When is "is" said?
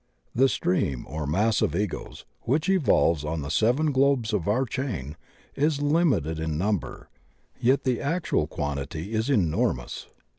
5.53-5.79, 9.13-9.29